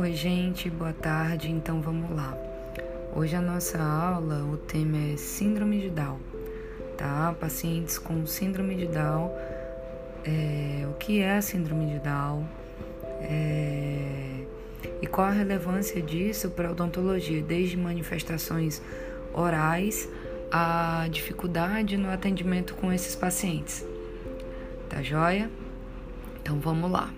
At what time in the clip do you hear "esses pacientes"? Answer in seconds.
22.90-23.84